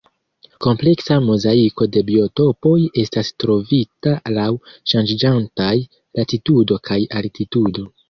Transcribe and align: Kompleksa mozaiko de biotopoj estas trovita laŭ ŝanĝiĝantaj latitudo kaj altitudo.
Kompleksa 0.65 1.17
mozaiko 1.25 1.87
de 1.97 2.03
biotopoj 2.07 2.73
estas 3.03 3.31
trovita 3.45 4.17
laŭ 4.41 4.49
ŝanĝiĝantaj 4.95 5.73
latitudo 5.93 6.85
kaj 6.93 7.03
altitudo. 7.23 7.91